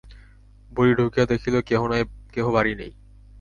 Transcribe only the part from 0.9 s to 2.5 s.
ঢুকিয়া দেখিল কেহ